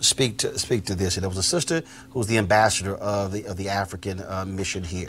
[0.00, 1.16] speak to speak to this.
[1.16, 4.20] And there was a sister who was the ambassador of the of the African
[4.56, 5.06] mission here.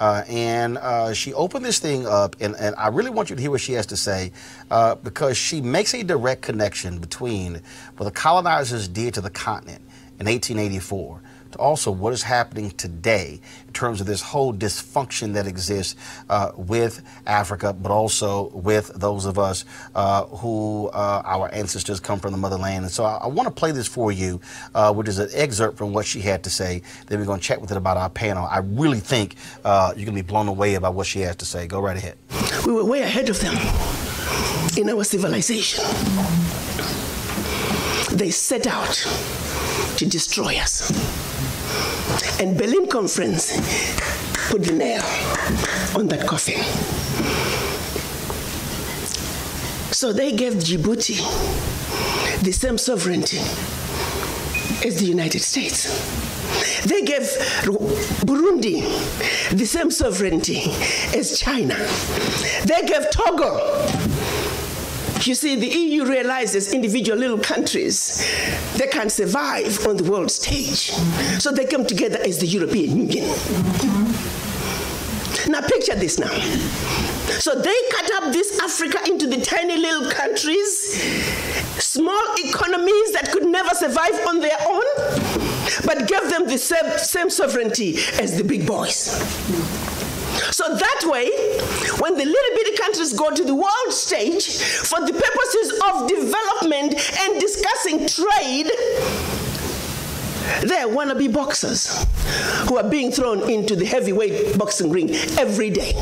[0.00, 3.42] Uh, and uh, she opened this thing up, and, and, I really want you to
[3.42, 4.32] hear what she has to say
[4.70, 7.60] uh, because she makes a direct connection between
[7.98, 9.82] what the colonizers did to the continent
[10.18, 11.20] in 1884
[11.52, 15.96] to also what is happening today in terms of this whole dysfunction that exists
[16.28, 22.18] uh, with Africa, but also with those of us uh, who uh, our ancestors come
[22.18, 22.84] from the motherland.
[22.84, 24.40] And so I, I want to play this for you,
[24.74, 26.82] uh, which is an excerpt from what she had to say.
[27.06, 28.46] Then we're going to chat with it about our panel.
[28.46, 31.44] I really think uh, you're going to be blown away about what she has to
[31.44, 31.66] say.
[31.66, 32.16] Go right ahead.
[32.66, 33.56] We were way ahead of them
[34.76, 35.84] in our civilization.
[38.16, 38.94] They set out
[39.96, 40.90] to destroy us.
[42.40, 43.56] And Berlin Conference
[44.50, 45.02] put the nail
[45.96, 46.60] on that coffin.
[49.92, 51.18] So they gave Djibouti
[52.42, 53.38] the same sovereignty
[54.86, 55.86] as the United States.
[56.84, 57.22] They gave
[58.24, 58.82] Burundi
[59.50, 60.62] the same sovereignty
[61.14, 61.76] as China.
[62.64, 63.76] They gave Togo
[65.26, 68.26] you see, the EU realizes individual little countries
[68.76, 70.90] they can't survive on the world stage.
[71.40, 73.26] So they come together as the European Union.
[75.48, 76.30] Now picture this now.
[77.40, 81.02] So they cut up this Africa into the tiny little countries,
[81.78, 84.84] small economies that could never survive on their own,
[85.86, 89.16] but gave them the same, same sovereignty as the big boys.
[90.50, 91.30] So that way,
[92.00, 96.94] when the little bitty countries go to the world stage for the purposes of development
[97.20, 98.70] and discussing trade,
[100.62, 102.04] they're wannabe boxers
[102.68, 105.92] who are being thrown into the heavyweight boxing ring every day.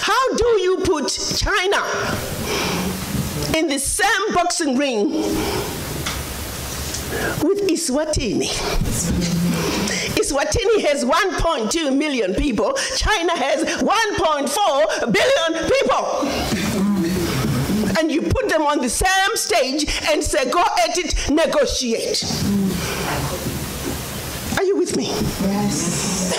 [0.00, 1.84] How do you put China
[3.56, 5.10] in the same boxing ring
[7.42, 8.48] with Eswatini?
[10.18, 16.98] Eswatini has 1.2 million people, China has 1.4 billion people
[17.98, 22.22] and you put them on the same stage and say, go at it, negotiate.
[24.56, 25.06] Are you with me?
[25.06, 26.34] Yes.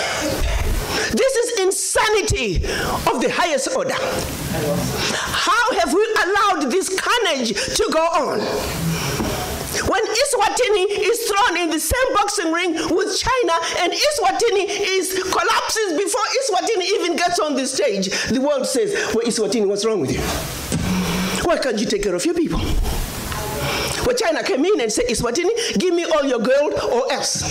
[1.12, 3.94] This is insanity of the highest order.
[3.94, 8.89] How have we allowed this carnage to go on?
[9.88, 15.96] When Eswatini is thrown in the same boxing ring with China and Eswatini is collapses
[15.96, 20.12] before Eswatini even gets on the stage, the world says, Well, Eswatini, what's wrong with
[20.12, 20.20] you?
[21.48, 22.58] Why can't you take care of your people?
[24.04, 27.42] Well, China came in and said, Eswatini, give me all your gold or else.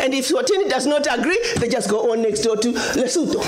[0.00, 3.42] And if Eswatini does not agree, they just go on next door to Lesotho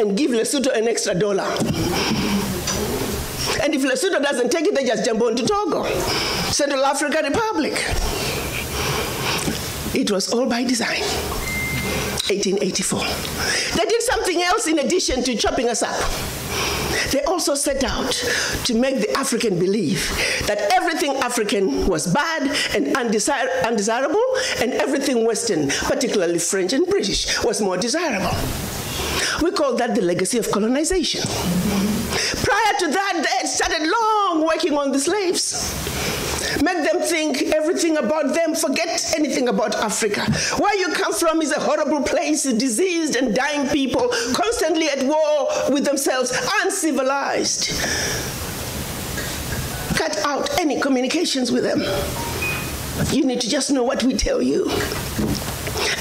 [0.00, 1.44] and give Lesotho an extra dollar.
[3.62, 5.84] And if Lesotho doesn't take it, they just jump on to Togo,
[6.50, 7.72] Central African Republic.
[9.94, 11.02] It was all by design.
[12.30, 13.00] 1884.
[13.76, 15.98] They did something else in addition to chopping us up.
[17.10, 18.12] They also set out
[18.64, 20.08] to make the African believe
[20.46, 22.42] that everything African was bad
[22.76, 24.22] and undesir- undesirable,
[24.60, 28.36] and everything Western, particularly French and British, was more desirable.
[29.42, 31.22] We call that the legacy of colonization.
[32.44, 35.90] Prior to that, they had started long working on the slaves
[36.62, 40.22] make them think everything about them, forget anything about Africa.
[40.58, 45.48] Where you come from is a horrible place, diseased and dying people, constantly at war
[45.70, 47.70] with themselves, uncivilized.
[49.96, 51.80] Cut out any communications with them.
[53.14, 54.70] You need to just know what we tell you.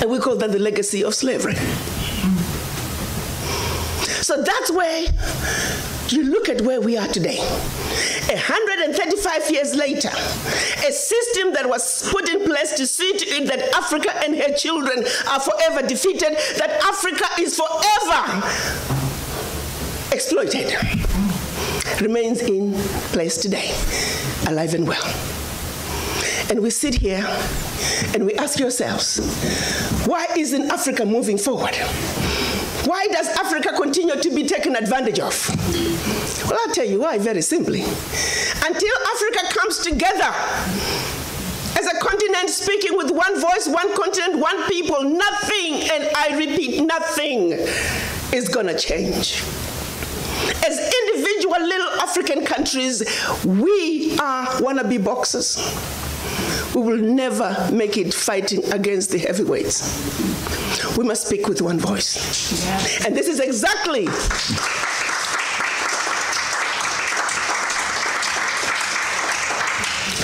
[0.01, 1.56] And we call that the legacy of slavery.
[4.29, 5.07] So that's where
[6.09, 7.39] you look at where we are today.
[7.39, 13.75] 135 years later, a system that was put in place to see to it that
[13.75, 18.43] Africa and her children are forever defeated, that Africa is forever
[20.11, 20.75] exploited,
[21.99, 22.75] remains in
[23.11, 23.73] place today,
[24.47, 25.11] alive and well.
[26.51, 27.25] And we sit here
[28.13, 29.19] and we ask ourselves,
[30.05, 31.75] why isn't Africa moving forward?
[32.89, 35.47] Why does Africa continue to be taken advantage of?
[36.50, 37.81] Well, I'll tell you why very simply.
[37.81, 40.33] Until Africa comes together
[41.77, 46.83] as a continent speaking with one voice, one continent, one people, nothing, and I repeat,
[46.83, 47.51] nothing
[48.33, 49.44] is going to change.
[50.65, 53.03] As individual little African countries,
[53.45, 55.57] we are wannabe boxers.
[56.79, 62.63] We will never make it fighting against the heavyweights we must speak with one voice.
[62.65, 63.07] Yeah.
[63.07, 64.05] And this is exactly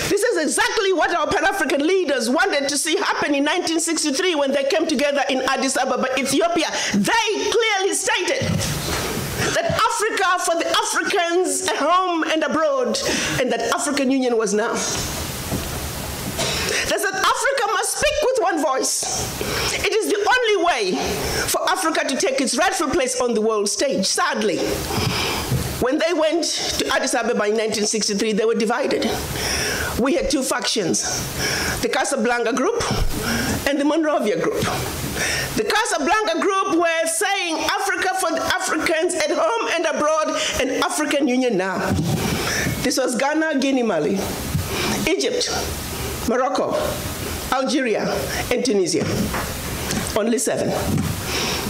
[0.10, 4.52] This is exactly what our Pan African leaders wanted to see happen in 1963 when
[4.54, 6.68] they came together in Addis Ababa, Ethiopia.
[6.94, 8.48] They clearly stated
[9.56, 12.98] that Africa for the Africans at home and abroad,
[13.42, 14.76] and that African Union was now.
[16.90, 19.84] They said Africa must speak with one voice.
[19.84, 20.96] It is the only way
[21.48, 24.06] for Africa to take its rightful place on the world stage.
[24.06, 24.60] Sadly,
[25.82, 26.44] when they went
[26.80, 29.10] to Addis Ababa in 1963, they were divided.
[30.00, 31.02] We had two factions
[31.82, 32.84] the Casablanca group
[33.68, 34.62] and the Monrovia group.
[35.56, 41.28] The Casablanca group were saying Africa for the Africans at home and abroad, and African
[41.28, 41.78] Union now.
[42.82, 44.20] This was Ghana, Guinea, Mali,
[45.08, 45.50] Egypt,
[46.28, 46.74] Morocco,
[47.52, 48.04] Algeria,
[48.52, 49.06] and Tunisia.
[50.18, 50.70] Only seven.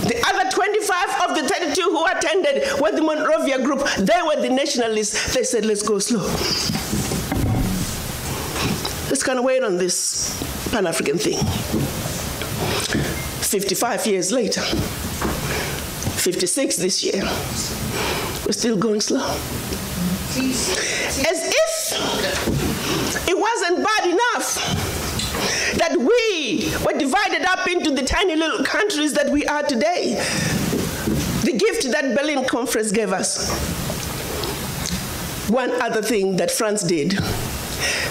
[0.07, 3.83] The other 25 of the 32 who attended were the Monrovia group.
[3.97, 5.33] They were the nationalists.
[5.33, 6.23] They said, let's go slow.
[9.09, 10.33] Let's kind of wait on this
[10.71, 11.37] Pan African thing.
[13.41, 17.23] 55 years later, 56 this year,
[18.45, 19.25] we're still going slow.
[20.37, 20.69] As
[21.17, 21.64] if
[23.27, 24.55] it wasn't bad enough
[25.77, 30.15] that we were divided up into the tiny little countries that we are today.
[31.43, 33.49] The gift that Berlin Conference gave us.
[35.49, 37.11] One other thing that France did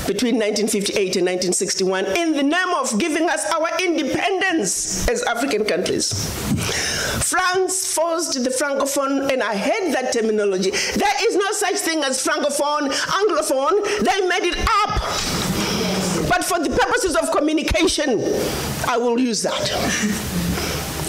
[0.07, 6.13] between 1958 and 1961 in the name of giving us our independence as African countries.
[7.25, 10.71] France forced the Francophone, and I hate that terminology.
[10.71, 13.83] There is no such thing as Francophone, Anglophone.
[14.05, 15.01] They made it up.
[16.29, 18.21] But for the purposes of communication,
[18.87, 19.69] I will use that.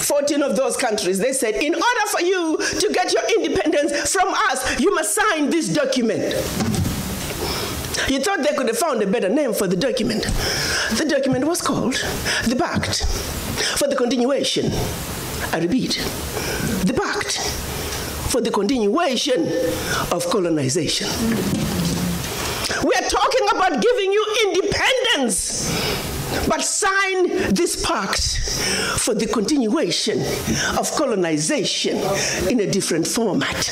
[0.08, 4.30] 14 of those countries, they said, in order for you to get your independence from
[4.50, 6.34] us, you must sign this document.
[8.08, 10.24] You thought they could have found a better name for the document.
[10.98, 11.96] The document was called
[12.46, 13.04] the Pact
[13.78, 14.72] for the Continuation.
[15.56, 15.92] I repeat,
[16.84, 17.40] the Pact
[18.30, 19.48] for the Continuation
[20.12, 21.08] of Colonization.
[22.84, 25.72] We are talking about giving you independence
[26.50, 28.40] but sign this pact
[29.00, 30.20] for the continuation
[30.78, 31.98] of colonization
[32.50, 33.72] in a different format.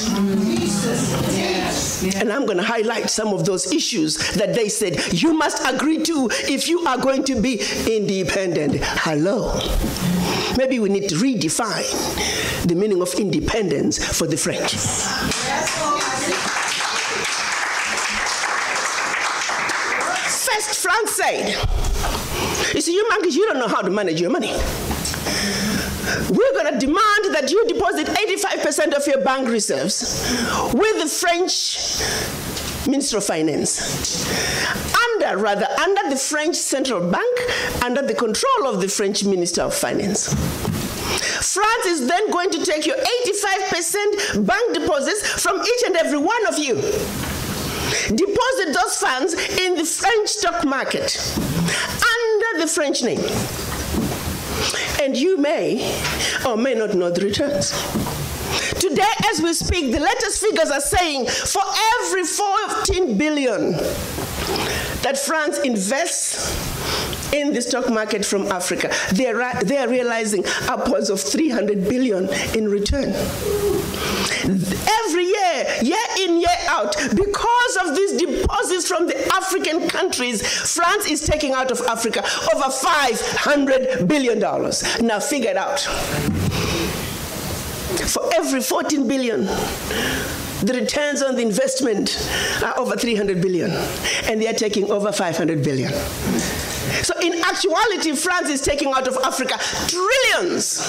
[2.15, 6.01] And I'm going to highlight some of those issues that they said you must agree
[6.03, 7.61] to if you are going to be
[7.91, 8.77] independent.
[8.81, 9.51] Hello.
[10.57, 14.75] Maybe we need to redefine the meaning of independence for the French.
[20.45, 21.55] First, France said,
[22.73, 24.51] you see, you monkeys, you don't know how to manage your money.
[26.29, 30.21] We're going to demand that you deposit 85% of your bank reserves
[30.73, 31.99] with the French
[32.87, 34.23] Minister of Finance.
[35.37, 37.39] Rather, under the French Central Bank,
[37.83, 40.33] under the control of the French Minister of Finance.
[41.53, 46.47] France is then going to take your 85% bank deposits from each and every one
[46.47, 46.75] of you.
[48.15, 53.19] Deposit those funds in the French stock market under the French name.
[55.01, 55.99] And you may
[56.45, 57.71] or may not know the returns.
[58.79, 61.61] Today, as we speak, the latest figures are saying for
[62.01, 63.73] every 14 billion
[65.03, 66.51] that France invests
[67.33, 72.29] in the stock market from Africa, they are, they are realizing upwards of 300 billion
[72.55, 73.09] in return.
[75.05, 80.41] Every year, year in, year out, because of these deposits from the African countries,
[80.73, 82.23] France is taking out of Africa
[82.55, 84.83] over 500 billion dollars.
[85.01, 85.81] Now figure it out.
[88.09, 89.47] For every 14 billion,
[90.63, 92.29] the returns on the investment
[92.63, 93.71] are over 300 billion,
[94.25, 95.91] and they are taking over 500 billion.
[97.03, 100.79] So, in actuality, France is taking out of Africa trillions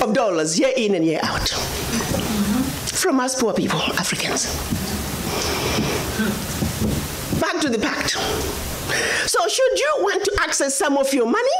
[0.00, 1.48] of dollars year in and year out
[3.02, 4.46] from us poor people, Africans.
[7.40, 8.10] Back to the pact.
[9.28, 11.58] So, should you want to access some of your money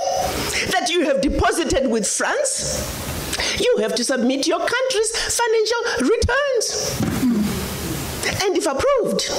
[0.70, 3.12] that you have deposited with France,
[3.58, 7.32] you have to submit your country's financial returns.
[8.44, 9.30] And if approved,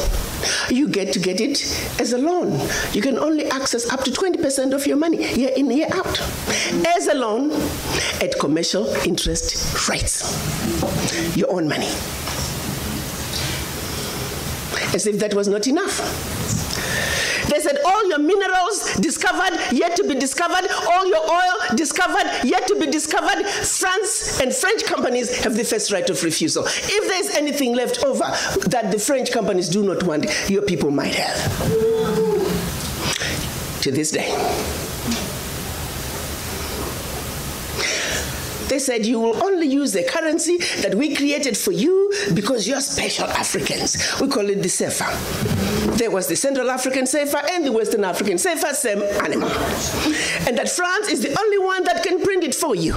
[0.70, 1.62] you get to get it
[2.00, 2.60] as a loan.
[2.92, 6.20] You can only access up to 20% of your money year in, year out
[6.98, 7.52] as a loan
[8.22, 11.36] at commercial interest rates.
[11.36, 11.88] Your own money.
[14.94, 16.43] As if that was not enough.
[17.74, 22.76] Said, All your minerals discovered, yet to be discovered, all your oil discovered, yet to
[22.80, 23.46] be discovered.
[23.46, 26.64] France and French companies have the first right of refusal.
[26.68, 28.26] If there's anything left over
[28.70, 31.62] that the French companies do not want, your people might have.
[33.82, 34.30] To this day.
[38.70, 42.82] They said you will only use the currency that we created for you because you're
[42.82, 44.20] special Africans.
[44.22, 45.73] We call it the CFA.
[45.98, 49.50] There was the Central African CFA and the Western African CFA, same animal.
[50.48, 52.94] And that France is the only one that can print it for you.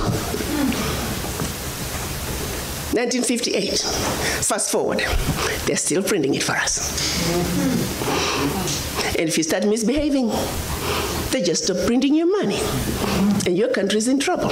[2.96, 3.78] 1958.
[4.46, 5.02] Fast forward,
[5.66, 6.90] they're still printing it for us.
[9.18, 10.32] And if you start misbehaving,
[11.30, 12.58] they just stop printing your money,
[13.44, 14.48] and your country's in trouble.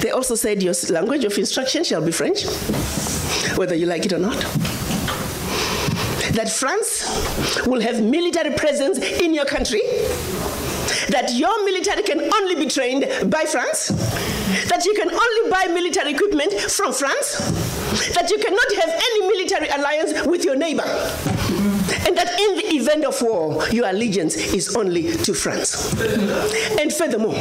[0.00, 2.44] They also said your language of instruction shall be French,
[3.58, 4.38] whether you like it or not.
[6.32, 9.80] That France will have military presence in your country.
[11.08, 13.88] That your military can only be trained by France.
[14.68, 17.38] That you can only buy military equipment from France.
[18.14, 20.86] That you cannot have any military alliance with your neighbor.
[22.06, 25.92] And that in the event of war, your allegiance is only to France.
[26.78, 27.34] And furthermore,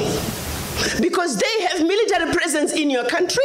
[0.99, 3.43] because they have military presence in your country,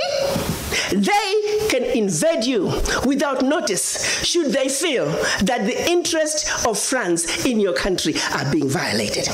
[0.90, 2.66] they can invade you
[3.04, 5.06] without notice should they feel
[5.42, 9.24] that the interests of France in your country are being violated.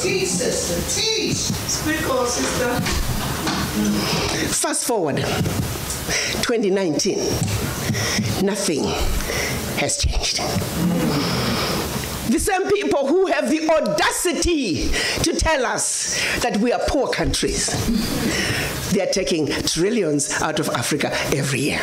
[0.00, 1.36] Teach, sister, teach.
[1.36, 2.80] Speak on, sister.
[4.52, 5.16] Fast forward
[6.42, 7.18] 2019.
[8.44, 8.84] Nothing
[9.78, 10.38] has changed.
[12.30, 14.88] The same people who have the audacity
[15.22, 17.68] to tell us that we are poor countries.
[18.92, 21.80] They are taking trillions out of Africa every year.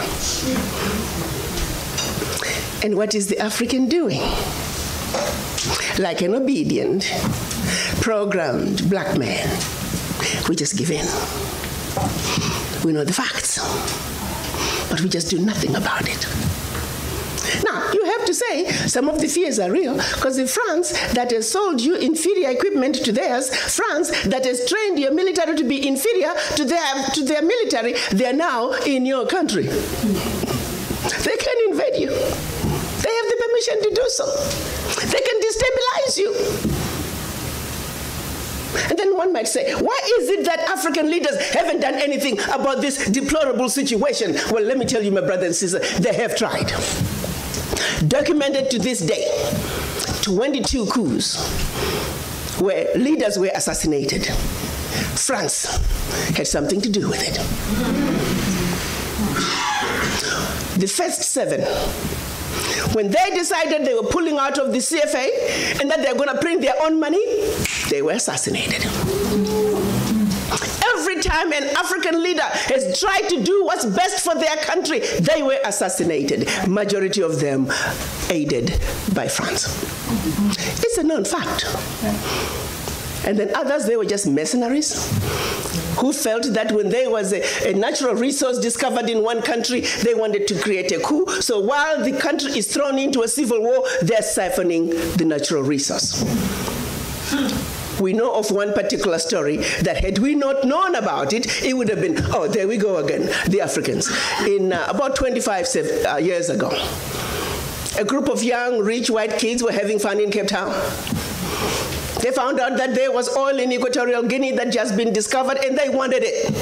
[2.83, 4.21] And what is the African doing?
[5.97, 7.11] Like an obedient,
[8.01, 9.49] programmed black man,
[10.47, 11.05] we just give in.
[12.85, 13.57] We know the facts,
[14.91, 16.48] but we just do nothing about it.
[18.09, 21.79] Have to say some of the fears are real because if France, that has sold
[21.79, 26.65] you inferior equipment to theirs, France, that has trained your military to be inferior to
[26.65, 29.63] their, to their military, they're now in your country.
[29.63, 34.25] They can invade you, they have the permission to do so.
[35.05, 36.33] They can destabilize you.
[38.89, 42.81] And then one might say, why is it that African leaders haven't done anything about
[42.81, 44.35] this deplorable situation?
[44.51, 46.71] Well, let me tell you, my brother and sister, they have tried.
[48.07, 49.25] Documented to this day,
[50.21, 51.37] 22 coups
[52.59, 54.25] where leaders were assassinated.
[55.15, 55.77] France
[56.35, 57.35] had something to do with it.
[60.79, 61.61] The first seven
[62.93, 66.37] when they decided they were pulling out of the CFA and that they're going to
[66.39, 67.23] print their own money,
[67.89, 68.83] they were assassinated.
[70.99, 75.41] Every time an African leader has tried to do what's best for their country, they
[75.41, 76.49] were assassinated.
[76.67, 77.71] Majority of them
[78.29, 78.77] aided
[79.15, 79.81] by France.
[80.83, 81.63] It's a known fact.
[83.25, 85.07] And then others, they were just mercenaries
[85.99, 90.13] who felt that when there was a, a, natural resource discovered in one country, they
[90.13, 91.25] wanted to create a coup.
[91.41, 96.23] So while the country is thrown into a civil war, they're siphoning the natural resource.
[97.99, 101.89] We know of one particular story that had we not known about it, it would
[101.89, 104.09] have been, oh, there we go again, the Africans.
[104.45, 105.67] In uh, about 25
[106.07, 106.69] uh, years ago,
[107.97, 110.69] a group of young, rich white kids were having fun in Cape Town.
[112.21, 115.77] They found out that there was oil in Equatorial Guinea that just been discovered and
[115.77, 116.53] they wanted it.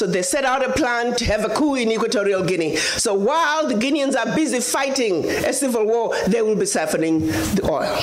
[0.00, 2.76] So they set out a plan to have a coup in Equatorial Guinea.
[2.76, 7.70] So while the Guineans are busy fighting a civil war, they will be siphoning the
[7.70, 7.94] oil.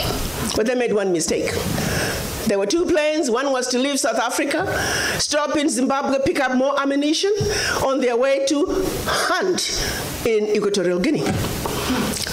[0.56, 1.50] But they made one mistake.
[2.46, 3.32] There were two planes.
[3.32, 4.68] One was to leave South Africa,
[5.18, 7.32] stop in Zimbabwe, pick up more ammunition
[7.84, 8.68] on their way to
[9.08, 9.68] hunt
[10.24, 11.26] in Equatorial Guinea.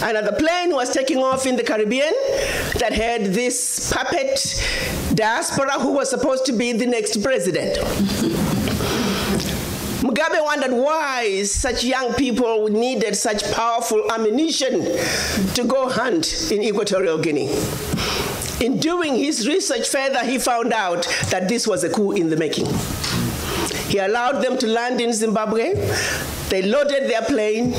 [0.02, 2.12] Another plane was taking off in the Caribbean
[2.80, 4.62] that had this puppet
[5.14, 7.78] diaspora who was supposed to be the next president.
[10.04, 14.82] Mugabe wondered why such young people needed such powerful ammunition
[15.54, 17.48] to go hunt in Equatorial Guinea.
[18.60, 22.36] In doing his research further, he found out that this was a coup in the
[22.36, 22.66] making.
[23.94, 25.72] He allowed them to land in Zimbabwe.
[26.48, 27.74] They loaded their plane,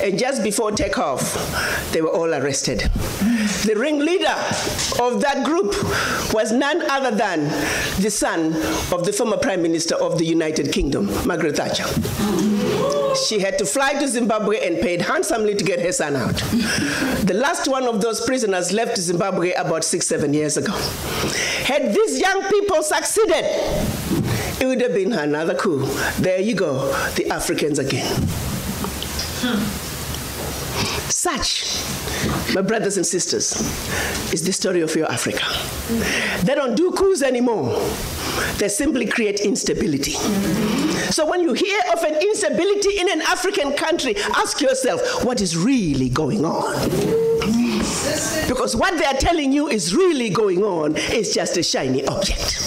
[0.00, 1.34] and just before takeoff,
[1.90, 2.82] they were all arrested.
[3.66, 4.36] The ringleader
[5.02, 5.74] of that group
[6.32, 7.46] was none other than
[8.00, 8.54] the son
[8.92, 11.86] of the former Prime Minister of the United Kingdom, Margaret Thatcher.
[13.26, 16.36] She had to fly to Zimbabwe and paid handsomely to get her son out.
[17.26, 20.72] The last one of those prisoners left Zimbabwe about six, seven years ago.
[21.64, 23.44] Had these young people succeeded,
[24.60, 25.86] it would have been another coup.
[26.18, 28.06] There you go, the Africans again.
[29.42, 29.62] Hmm.
[31.08, 31.82] Such,
[32.54, 33.52] my brothers and sisters,
[34.32, 35.44] is the story of your Africa.
[36.44, 37.74] They don't do coups anymore.
[38.58, 40.12] They simply create instability.
[41.10, 45.56] So when you hear of an instability in an African country, ask yourself, what is
[45.56, 47.25] really going on?
[48.48, 52.58] Because what they are telling you is really going on is just a shiny object.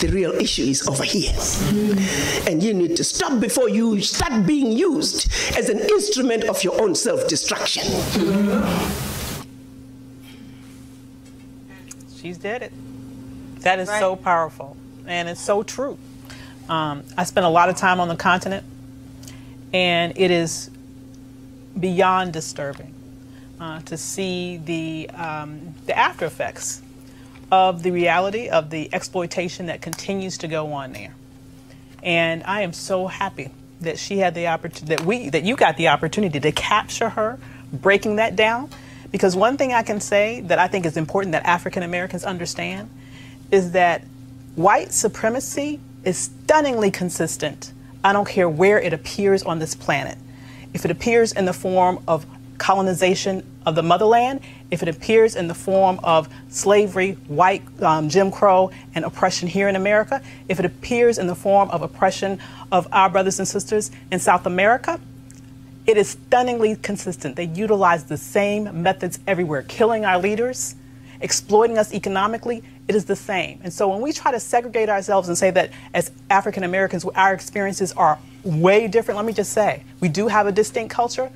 [0.00, 1.34] The real issue is over here.
[2.50, 6.80] And you need to stop before you start being used as an instrument of your
[6.80, 7.82] own self destruction.
[12.16, 12.72] She's did it.
[13.60, 14.00] That is right.
[14.00, 14.76] so powerful.
[15.06, 15.98] And it's so true.
[16.68, 18.64] Um, I spent a lot of time on the continent,
[19.72, 20.70] and it is
[21.78, 22.95] beyond disturbing
[23.60, 26.82] uh, to see the, um, the after effects
[27.50, 31.14] of the reality of the exploitation that continues to go on there.
[32.02, 35.76] And I am so happy that she had the opportunity, that we, that you got
[35.76, 37.38] the opportunity to capture her,
[37.72, 38.70] breaking that down.
[39.10, 42.90] Because one thing I can say that I think is important that African Americans understand
[43.50, 44.02] is that
[44.56, 47.72] white supremacy is stunningly consistent.
[48.02, 50.18] I don't care where it appears on this planet.
[50.74, 52.26] If it appears in the form of
[52.58, 54.40] colonization of the motherland,
[54.70, 59.68] if it appears in the form of slavery, white um, Jim Crow, and oppression here
[59.68, 62.40] in America, if it appears in the form of oppression
[62.72, 65.00] of our brothers and sisters in South America,
[65.86, 67.36] it is stunningly consistent.
[67.36, 70.74] They utilize the same methods everywhere, killing our leaders,
[71.20, 72.62] exploiting us economically.
[72.88, 73.60] It is the same.
[73.62, 77.32] And so when we try to segregate ourselves and say that as African Americans, our
[77.32, 81.30] experiences are way different, let me just say, we do have a distinct culture,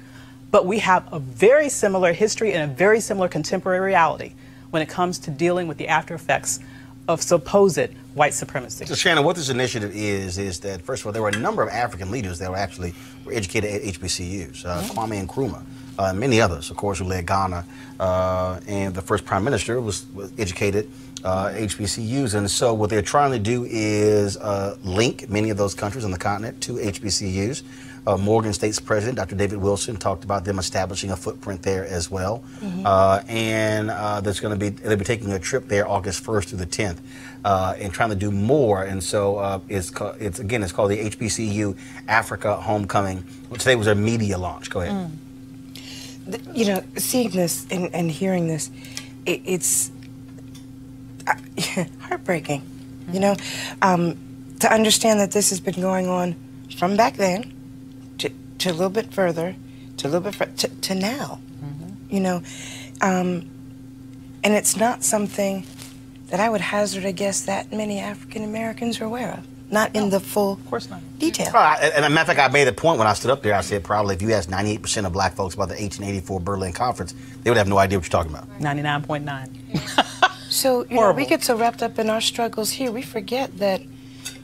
[0.50, 4.32] but we have a very similar history and a very similar contemporary reality
[4.70, 6.60] when it comes to dealing with the after effects
[7.08, 8.86] of supposed white supremacy.
[8.86, 11.62] So Shannon, what this initiative is, is that first of all, there were a number
[11.62, 14.64] of African leaders that were actually were educated at HBCUs.
[14.64, 14.98] Uh, mm-hmm.
[14.98, 15.62] Kwame Nkrumah,
[15.98, 17.64] uh, many others, of course, who led Ghana,
[17.98, 20.90] uh, and the first prime minister was, was educated
[21.24, 22.34] uh, HBCUs.
[22.34, 26.10] And so what they're trying to do is uh, link many of those countries on
[26.10, 27.62] the continent to HBCUs.
[28.06, 29.34] Uh, Morgan State's president, Dr.
[29.34, 32.42] David Wilson, talked about them establishing a footprint there as well.
[32.60, 32.86] Mm-hmm.
[32.86, 36.44] Uh, and uh, there's going to be they'll be taking a trip there August 1st
[36.46, 36.98] through the 10th,
[37.44, 38.84] uh, and trying to do more.
[38.84, 41.76] And so uh, it's co- it's again it's called the HBCU
[42.08, 43.24] Africa Homecoming.
[43.52, 44.70] Today was their media launch.
[44.70, 45.10] Go ahead.
[46.26, 46.56] Mm.
[46.56, 48.70] You know, seeing this and, and hearing this,
[49.26, 49.90] it, it's
[52.00, 52.60] heartbreaking.
[52.60, 53.14] Mm-hmm.
[53.14, 53.36] You know,
[53.82, 54.16] um,
[54.60, 56.34] to understand that this has been going on
[56.76, 57.59] from back then
[58.60, 59.56] to a little bit further,
[59.98, 61.40] to a little bit further, to, to now.
[61.62, 62.14] Mm-hmm.
[62.14, 62.42] You know,
[63.00, 63.50] um,
[64.42, 65.66] and it's not something
[66.28, 69.46] that I would hazard a guess that many African Americans are aware of.
[69.72, 71.00] Not no, in the full of course not.
[71.18, 71.50] detail.
[71.52, 73.54] Well, and a matter of fact, I made a point when I stood up there.
[73.54, 77.14] I said probably if you asked 98% of black folks about the 1884 Berlin Conference,
[77.42, 78.48] they would have no idea what you're talking about.
[78.58, 80.50] 99.9.
[80.50, 83.80] so you know, we get so wrapped up in our struggles here, we forget that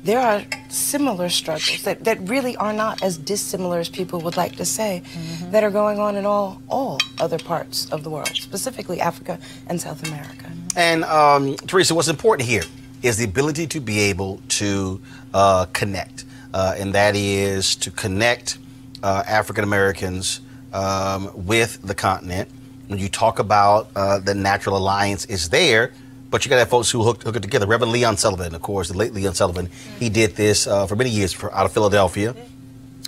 [0.07, 4.55] there are similar struggles that, that really are not as dissimilar as people would like
[4.57, 5.51] to say mm-hmm.
[5.51, 9.81] that are going on in all all other parts of the world, specifically Africa and
[9.81, 10.51] South America.
[10.77, 12.63] And um, Teresa, what's important here
[13.03, 15.01] is the ability to be able to
[15.35, 18.59] uh, connect, uh, and that is to connect
[19.03, 20.41] uh, African Americans
[20.73, 22.49] um, with the continent.
[22.87, 25.93] When you talk about uh, the natural alliance is there,
[26.31, 27.67] but you got to have folks who hook, hook it together.
[27.67, 31.11] Reverend Leon Sullivan, of course, the late Leon Sullivan, he did this uh, for many
[31.11, 32.35] years for, out of Philadelphia,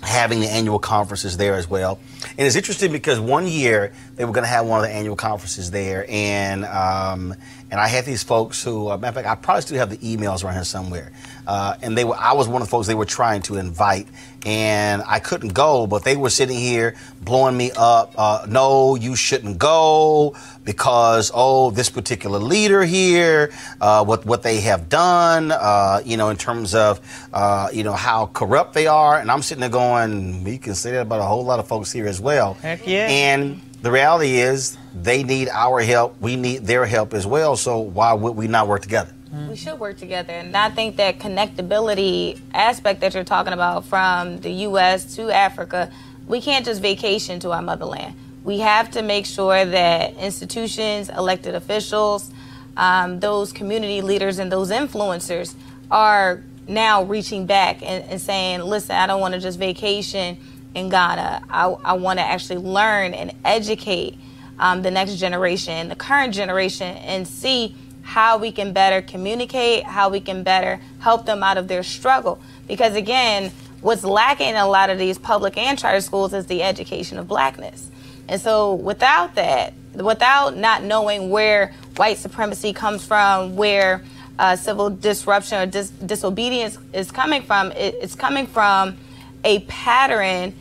[0.01, 1.99] having the annual conferences there as well.
[2.37, 5.15] And it's interesting because one year they were going to have one of the annual
[5.15, 7.35] conferences there, and um,
[7.71, 9.97] and I had these folks who, uh, matter of fact, I probably still have the
[9.97, 11.11] emails around here somewhere.
[11.45, 14.07] Uh, and they were, I was one of the folks they were trying to invite,
[14.45, 18.13] and I couldn't go, but they were sitting here blowing me up.
[18.17, 23.51] Uh, no, you shouldn't go because oh, this particular leader here,
[23.81, 26.99] uh, what what they have done, uh, you know, in terms of
[27.33, 29.19] uh, you know how corrupt they are.
[29.19, 31.91] And I'm sitting there going, we can say that about a whole lot of folks
[31.91, 32.55] here as well.
[32.55, 33.07] Heck yeah.
[33.07, 36.19] And the reality is they need our help.
[36.19, 37.55] We need their help as well.
[37.55, 39.13] So why would we not work together?
[39.47, 40.33] We should work together.
[40.33, 45.15] And I think that connectability aspect that you're talking about from the U.S.
[45.15, 45.91] to Africa,
[46.27, 48.15] we can't just vacation to our motherland.
[48.43, 52.31] We have to make sure that institutions, elected officials,
[52.75, 55.53] um, those community leaders, and those influencers
[55.91, 60.37] are now reaching back and, and saying, listen, I don't want to just vacation
[60.75, 61.43] in Ghana.
[61.49, 64.17] I, I want to actually learn and educate
[64.59, 70.09] um, the next generation, the current generation, and see how we can better communicate, how
[70.09, 72.39] we can better help them out of their struggle.
[72.67, 73.51] Because again,
[73.81, 77.27] what's lacking in a lot of these public and charter schools is the education of
[77.27, 77.89] blackness.
[78.27, 84.03] And so without that, without not knowing where white supremacy comes from, where
[84.37, 88.97] uh, civil disruption or dis- disobedience is coming from, it, it's coming from
[89.43, 90.53] a pattern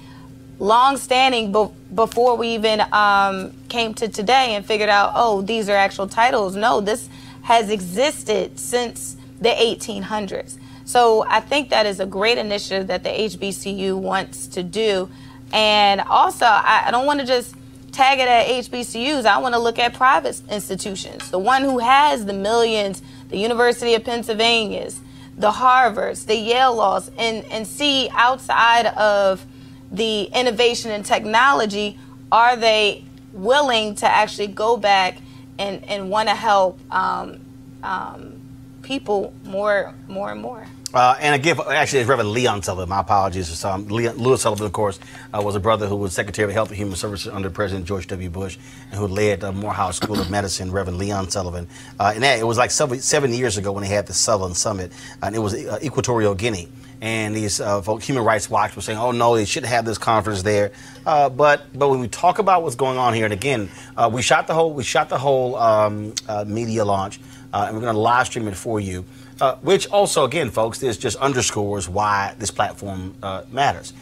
[0.59, 5.69] long standing be- before we even um, came to today and figured out, oh, these
[5.69, 6.57] are actual titles.
[6.57, 7.09] No, this
[7.43, 10.59] has existed since the 1800s.
[10.85, 15.09] So I think that is a great initiative that the HBCU wants to do.
[15.53, 17.55] And also, I, I don't want to just
[17.93, 19.25] tag it at HBCUs.
[19.27, 21.31] I want to look at private institutions.
[21.31, 25.01] The one who has the millions, the University of Pennsylvania's,
[25.39, 29.47] the Harvards, the Yale laws, and, and see outside of
[29.91, 31.99] the innovation and technology,
[32.31, 35.19] are they willing to actually go back
[35.59, 37.41] and, and want to help um,
[37.85, 38.41] um,
[38.83, 40.67] people more, more and more?
[40.95, 42.89] Uh, and again, actually, it's Reverend Leon Sullivan.
[42.89, 43.89] My apologies for some.
[43.89, 44.99] Leon, Louis Sullivan, of course,
[45.35, 48.07] uh, was a brother who was Secretary of Health and Human Services under President George
[48.07, 48.31] W.
[48.31, 48.57] Bush,
[48.91, 50.73] and who led the Morehouse School of Medicine.
[50.73, 51.69] Reverend Leon Sullivan.
[52.01, 54.55] Uh, and that, it was like seven, seven, years ago when they had the Sullivan
[54.55, 56.69] Summit, and it was uh, Equatorial Guinea.
[57.03, 60.43] and these uh, Human Rights Watch were saying, "Oh no, they shouldn't have this conference
[60.43, 60.73] there."
[61.05, 64.23] Uh, but but when we talk about what's going on here, and again, uh, we
[64.23, 67.21] shot the whole we shot the whole um, uh, media launch,
[67.53, 69.05] uh, and we're going to live stream it for you.
[69.41, 73.15] Uh, which also, again, folks, this just underscores why this platform
[73.53, 73.93] matters.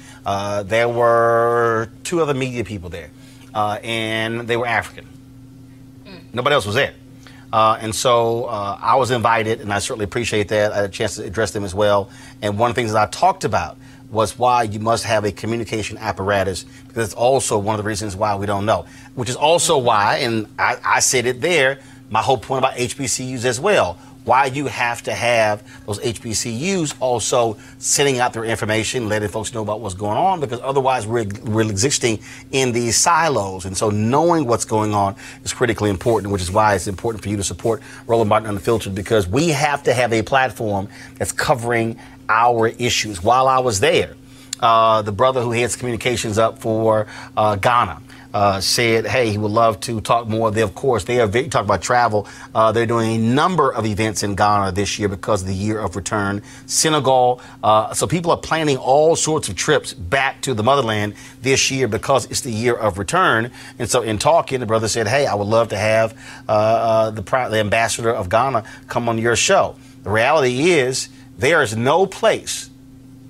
[0.65, 3.11] there were two other media people there,
[3.55, 5.07] and they were African.
[6.07, 6.21] Mm.
[6.33, 6.95] Nobody else was there.
[7.53, 10.73] Uh, and so uh, I was invited, and I certainly appreciate that.
[10.73, 12.11] I had a chance to address them as well.
[12.43, 13.79] And one of the things that I talked about
[14.11, 18.15] was why you must have a communication apparatus, because it's also one of the reasons
[18.15, 22.23] why we don't know, which is also why, and I, I said it there, my
[22.23, 28.19] whole point about HBCUs as well why you have to have those HBCUs also sending
[28.19, 32.19] out their information, letting folks know about what's going on, because otherwise we're, we're existing
[32.51, 33.65] in these silos.
[33.65, 37.29] And so knowing what's going on is critically important, which is why it's important for
[37.29, 41.97] you to support Roland Martin Unfiltered, because we have to have a platform that's covering
[42.29, 43.23] our issues.
[43.23, 44.17] While I was there,
[44.59, 48.03] uh, the brother who heads communications up for uh, Ghana,
[48.37, 50.51] uh, said, hey, he would love to talk more.
[50.51, 52.29] They, of course, they are talk about travel.
[52.55, 55.81] Uh, they're doing a number of events in Ghana this year because of the year
[55.81, 56.43] of return.
[56.67, 57.41] Senegal.
[57.65, 61.89] Uh, so people are planning all sorts of trips back to the motherland this year
[61.89, 63.51] because it's the year of return.
[63.79, 66.13] And so in talking, the brother said, hey, I would love to have
[66.47, 69.77] uh, uh, the, the ambassador of Ghana come on your show.
[70.03, 72.69] The reality is there is no place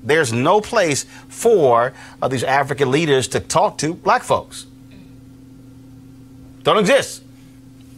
[0.03, 1.93] there's no place for
[2.23, 4.67] uh, these African leaders to talk to black folks.
[6.67, 7.26] Don't exist.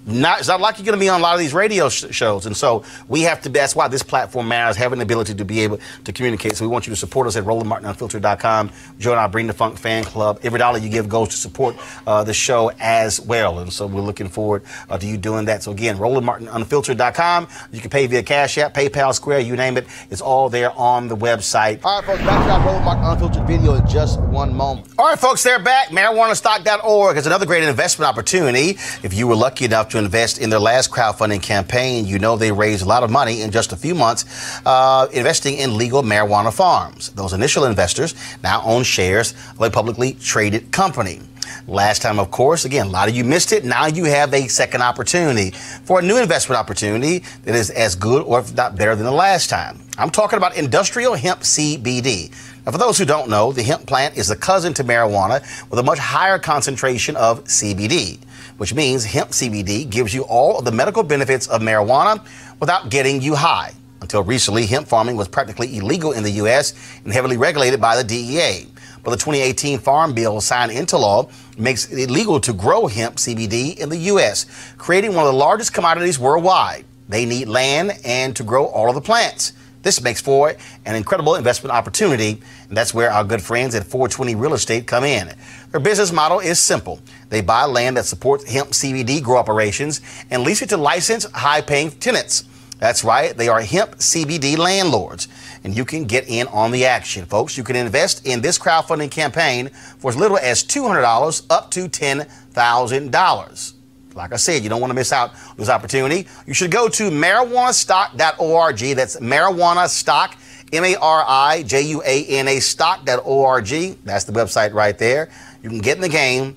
[0.08, 2.06] Not, it's not like you're going to be on a lot of these radio sh-
[2.10, 2.46] shows.
[2.46, 5.60] And so we have to, that's why this platform matters, having the ability to be
[5.60, 6.56] able to communicate.
[6.56, 8.70] So we want you to support us at RolandMartinUnfiltered.com.
[8.98, 10.40] Join our Bring the Funk fan club.
[10.42, 13.58] Every dollar you give goes to support uh, the show as well.
[13.58, 15.62] And so we're looking forward uh, to you doing that.
[15.62, 17.48] So again, RolandMartinUnfiltered.com.
[17.72, 19.86] You can pay via Cash App, PayPal, Square, you name it.
[20.10, 21.80] It's all there on the website.
[21.84, 24.88] All right, folks, back to our Roland Martin Unfiltered video in just one moment.
[24.98, 25.88] All right, folks, they're back.
[25.88, 28.70] MarijuanaStock.org is another great investment opportunity.
[29.02, 32.06] If you were lucky enough to invest in their last crowdfunding campaign.
[32.06, 34.24] You know they raised a lot of money in just a few months
[34.64, 37.10] uh, investing in legal marijuana farms.
[37.10, 41.20] Those initial investors now own shares of a publicly traded company.
[41.66, 43.64] Last time, of course, again, a lot of you missed it.
[43.64, 48.22] Now you have a second opportunity for a new investment opportunity that is as good
[48.22, 49.78] or if not better than the last time.
[49.98, 52.30] I'm talking about industrial hemp CBD.
[52.64, 55.78] Now, for those who don't know, the hemp plant is the cousin to marijuana with
[55.78, 58.18] a much higher concentration of CBD
[58.58, 62.24] which means hemp CBD gives you all of the medical benefits of marijuana
[62.60, 63.72] without getting you high.
[64.00, 66.74] Until recently, hemp farming was practically illegal in the U.S.
[67.04, 68.66] and heavily regulated by the DEA.
[69.02, 73.78] But the 2018 Farm Bill signed into law makes it illegal to grow hemp CBD
[73.78, 76.84] in the U.S., creating one of the largest commodities worldwide.
[77.08, 79.52] They need land and to grow all of the plants.
[79.82, 84.34] This makes for an incredible investment opportunity, and that's where our good friends at 420
[84.34, 85.32] Real Estate come in.
[85.70, 87.00] Their business model is simple.
[87.28, 91.60] They buy land that supports hemp CBD grow operations and lease it to licensed, high
[91.60, 92.44] paying tenants.
[92.78, 95.28] That's right, they are hemp CBD landlords.
[95.64, 97.58] And you can get in on the action, folks.
[97.58, 103.72] You can invest in this crowdfunding campaign for as little as $200 up to $10,000.
[104.18, 106.26] Like I said, you don't want to miss out on this opportunity.
[106.44, 108.78] You should go to marijuanastock.org.
[108.96, 110.34] That's marijuanastock,
[110.72, 113.68] M A R I J U A N A stock.org.
[114.04, 115.30] That's the website right there.
[115.62, 116.56] You can get in the game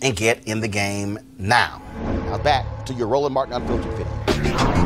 [0.00, 1.82] and get in the game now.
[2.02, 4.85] Now back to your Roland Martin Unfiltered video.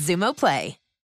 [0.00, 0.79] Xumo Play.